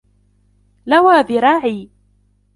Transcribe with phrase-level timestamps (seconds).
[0.87, 1.89] لوى ذراعي.